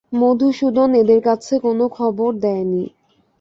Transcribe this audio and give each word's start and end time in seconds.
মধুসূদন 0.13 0.89
এদের 0.93 1.19
কাছে 1.21 1.53
কোনো 1.59 1.85
খবর 1.89 2.29
দেয় 2.39 2.65
নি। 2.65 2.83